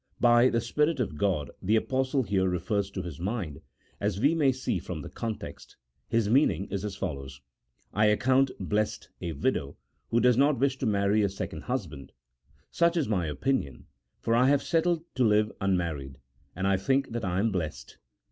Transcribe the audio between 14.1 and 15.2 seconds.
for I have settled